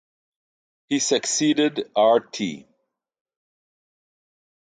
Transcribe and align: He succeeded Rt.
He 0.89 0.97
succeeded 0.97 1.91
Rt. 1.95 2.65